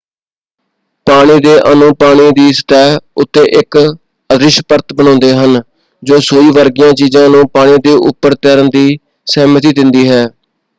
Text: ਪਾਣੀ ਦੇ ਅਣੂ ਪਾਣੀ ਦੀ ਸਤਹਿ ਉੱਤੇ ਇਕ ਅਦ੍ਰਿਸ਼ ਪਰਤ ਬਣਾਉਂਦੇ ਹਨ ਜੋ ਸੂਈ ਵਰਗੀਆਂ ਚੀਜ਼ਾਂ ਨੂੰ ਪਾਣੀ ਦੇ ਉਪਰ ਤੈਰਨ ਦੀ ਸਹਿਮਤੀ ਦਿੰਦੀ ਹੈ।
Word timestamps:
ਪਾਣੀ 1.07 1.37
ਦੇ 1.39 1.51
ਅਣੂ 1.71 1.93
ਪਾਣੀ 1.95 2.29
ਦੀ 2.31 2.51
ਸਤਹਿ 2.53 2.97
ਉੱਤੇ 3.17 3.43
ਇਕ 3.59 3.77
ਅਦ੍ਰਿਸ਼ 4.29 4.59
ਪਰਤ 4.69 4.93
ਬਣਾਉਂਦੇ 4.93 5.31
ਹਨ 5.33 5.61
ਜੋ 6.03 6.19
ਸੂਈ 6.21 6.49
ਵਰਗੀਆਂ 6.51 6.91
ਚੀਜ਼ਾਂ 6.93 7.29
ਨੂੰ 7.29 7.47
ਪਾਣੀ 7.49 7.77
ਦੇ 7.83 7.93
ਉਪਰ 8.09 8.35
ਤੈਰਨ 8.41 8.69
ਦੀ 8.69 8.97
ਸਹਿਮਤੀ 9.27 9.71
ਦਿੰਦੀ 9.73 10.07
ਹੈ। 10.09 10.25